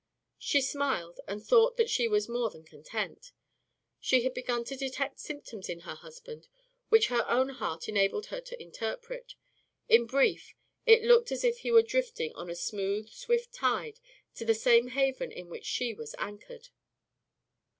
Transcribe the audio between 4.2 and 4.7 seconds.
had begun